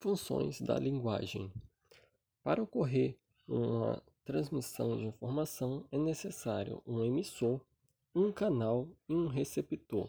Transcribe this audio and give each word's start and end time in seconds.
Funções 0.00 0.60
da 0.60 0.78
linguagem. 0.78 1.52
Para 2.44 2.62
ocorrer 2.62 3.18
uma 3.48 4.00
transmissão 4.24 4.96
de 4.96 5.04
informação 5.04 5.88
é 5.90 5.98
necessário 5.98 6.80
um 6.86 7.04
emissor, 7.04 7.60
um 8.14 8.30
canal 8.30 8.88
e 9.08 9.12
um 9.12 9.26
receptor. 9.26 10.08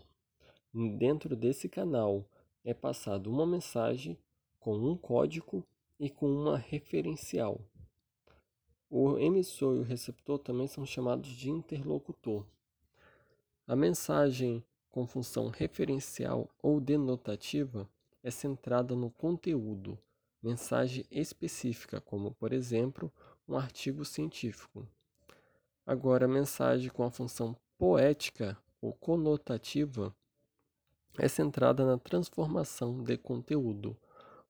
Dentro 0.71 1.35
desse 1.35 1.67
canal 1.67 2.23
é 2.63 2.71
passado 2.71 3.31
uma 3.31 3.47
mensagem 3.47 4.15
com 4.59 4.77
um 4.77 4.95
código 4.95 5.65
e 5.99 6.07
com 6.07 6.31
uma 6.31 6.55
referencial. 6.55 7.59
O 8.91 9.17
emissor 9.17 9.75
e 9.75 9.79
o 9.79 9.83
receptor 9.83 10.37
também 10.37 10.67
são 10.67 10.85
chamados 10.85 11.31
de 11.31 11.49
interlocutor. 11.49 12.45
A 13.65 13.75
mensagem 13.75 14.63
com 14.91 15.07
função 15.07 15.47
referencial 15.47 16.47
ou 16.61 16.79
denotativa 16.79 17.89
é 18.23 18.31
centrada 18.31 18.95
no 18.95 19.09
conteúdo, 19.09 19.97
mensagem 20.41 21.05
específica, 21.09 22.01
como, 22.01 22.33
por 22.33 22.53
exemplo, 22.53 23.11
um 23.47 23.57
artigo 23.57 24.03
científico. 24.05 24.87
Agora, 25.85 26.25
a 26.25 26.29
mensagem 26.29 26.89
com 26.89 27.03
a 27.03 27.11
função 27.11 27.55
poética 27.77 28.57
ou 28.81 28.93
conotativa 28.93 30.15
é 31.17 31.27
centrada 31.27 31.85
na 31.85 31.97
transformação 31.97 33.03
de 33.03 33.17
conteúdo, 33.17 33.97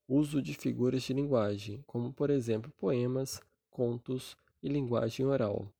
uso 0.07 0.41
de 0.41 0.53
figuras 0.53 1.03
de 1.03 1.13
linguagem, 1.13 1.83
como, 1.87 2.11
por 2.11 2.29
exemplo, 2.29 2.71
poemas, 2.77 3.41
contos 3.69 4.35
e 4.61 4.67
linguagem 4.67 5.25
oral. 5.25 5.71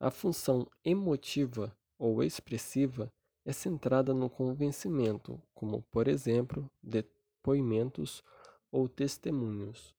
A 0.00 0.10
função 0.10 0.66
emotiva 0.84 1.76
ou 1.98 2.22
expressiva 2.22 3.12
é 3.46 3.52
centrada 3.52 4.12
no 4.12 4.28
convencimento, 4.28 5.40
como, 5.54 5.80
por 5.82 6.08
exemplo, 6.08 6.68
de 6.82 7.02
depoimentos 7.02 8.24
ou 8.72 8.88
testemunhos. 8.88 9.94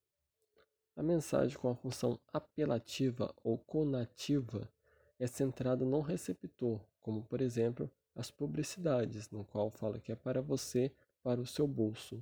A 0.97 1.01
mensagem 1.01 1.57
com 1.57 1.69
a 1.69 1.75
função 1.75 2.19
apelativa 2.33 3.33
ou 3.41 3.57
conativa 3.57 4.69
é 5.17 5.25
centrada 5.27 5.85
no 5.85 6.01
receptor, 6.01 6.81
como 6.99 7.23
por 7.23 7.39
exemplo 7.39 7.89
as 8.13 8.29
publicidades, 8.29 9.29
no 9.29 9.45
qual 9.45 9.71
fala 9.71 9.97
que 9.97 10.11
é 10.11 10.15
para 10.15 10.41
você, 10.41 10.91
para 11.23 11.39
o 11.39 11.47
seu 11.47 11.65
bolso. 11.65 12.21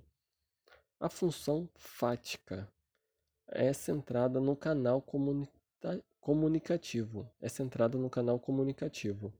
A 0.99 1.09
função 1.09 1.67
fática 1.73 2.71
é 3.47 3.73
centrada 3.73 4.39
no 4.39 4.55
canal 4.55 5.03
comunicativo, 6.19 7.27
é 7.41 7.49
centrada 7.49 7.97
no 7.97 8.11
canal 8.11 8.39
comunicativo, 8.39 9.33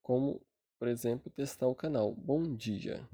como 0.00 0.40
por 0.78 0.88
exemplo 0.88 1.30
testar 1.30 1.66
o 1.66 1.74
canal 1.74 2.12
Bom 2.12 2.54
Dia. 2.54 3.08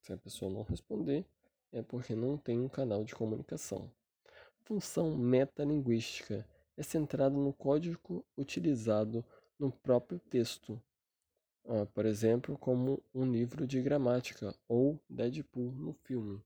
Se 0.00 0.12
a 0.12 0.16
pessoa 0.16 0.50
não 0.50 0.62
responder, 0.62 1.24
é 1.72 1.82
porque 1.82 2.14
não 2.14 2.36
tem 2.36 2.58
um 2.58 2.68
canal 2.68 3.04
de 3.04 3.14
comunicação. 3.14 3.90
Função 4.62 5.16
metalinguística 5.16 6.46
é 6.76 6.82
centrada 6.82 7.36
no 7.36 7.52
código 7.52 8.24
utilizado 8.36 9.24
no 9.58 9.70
próprio 9.70 10.18
texto, 10.18 10.80
ah, 11.66 11.86
por 11.94 12.06
exemplo, 12.06 12.56
como 12.58 13.02
um 13.14 13.30
livro 13.30 13.66
de 13.66 13.80
gramática 13.82 14.54
ou 14.66 14.98
Deadpool 15.08 15.72
no 15.72 15.92
filme. 15.92 16.42